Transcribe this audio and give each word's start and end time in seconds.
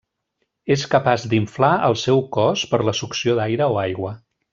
És 0.75 0.85
capaç 0.93 1.25
d'inflar 1.33 1.69
el 1.89 1.97
seu 2.05 2.21
cos 2.39 2.63
per 2.73 2.81
la 2.89 2.95
succió 3.01 3.37
d'aire 3.41 3.69
o 3.75 3.79
aigua. 3.83 4.15